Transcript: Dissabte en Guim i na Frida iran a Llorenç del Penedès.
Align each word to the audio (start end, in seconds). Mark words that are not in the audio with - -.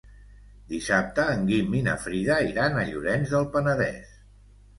Dissabte 0.69 1.25
en 1.33 1.43
Guim 1.49 1.75
i 1.81 1.81
na 1.89 1.93
Frida 2.07 2.39
iran 2.53 2.79
a 2.81 2.87
Llorenç 2.89 3.37
del 3.37 3.47
Penedès. 3.53 4.19